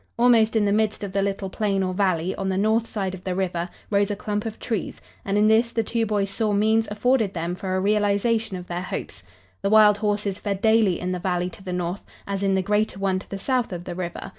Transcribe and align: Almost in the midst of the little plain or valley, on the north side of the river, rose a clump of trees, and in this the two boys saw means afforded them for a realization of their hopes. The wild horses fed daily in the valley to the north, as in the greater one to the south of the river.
Almost 0.17 0.55
in 0.55 0.65
the 0.65 0.71
midst 0.71 1.03
of 1.03 1.11
the 1.13 1.21
little 1.21 1.47
plain 1.51 1.83
or 1.83 1.93
valley, 1.93 2.33
on 2.35 2.49
the 2.49 2.57
north 2.57 2.87
side 2.89 3.13
of 3.13 3.23
the 3.23 3.35
river, 3.35 3.69
rose 3.91 4.09
a 4.09 4.15
clump 4.15 4.47
of 4.47 4.57
trees, 4.57 4.99
and 5.23 5.37
in 5.37 5.47
this 5.47 5.71
the 5.71 5.83
two 5.83 6.07
boys 6.07 6.31
saw 6.31 6.53
means 6.53 6.87
afforded 6.89 7.35
them 7.35 7.53
for 7.53 7.75
a 7.75 7.79
realization 7.79 8.57
of 8.57 8.65
their 8.65 8.81
hopes. 8.81 9.21
The 9.61 9.69
wild 9.69 9.99
horses 9.99 10.39
fed 10.39 10.59
daily 10.59 10.99
in 10.99 11.11
the 11.11 11.19
valley 11.19 11.51
to 11.51 11.63
the 11.63 11.71
north, 11.71 12.03
as 12.25 12.41
in 12.41 12.55
the 12.55 12.63
greater 12.63 12.97
one 12.97 13.19
to 13.19 13.29
the 13.29 13.37
south 13.37 13.71
of 13.71 13.83
the 13.83 13.93
river. 13.93 14.29